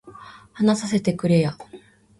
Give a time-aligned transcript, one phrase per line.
[0.53, 1.55] 話させてくれや